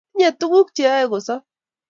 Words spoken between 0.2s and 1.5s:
tuguk cheyoe kosop